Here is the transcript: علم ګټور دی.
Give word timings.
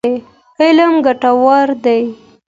علم 0.61 0.93
ګټور 1.05 1.67
دی. 1.83 2.01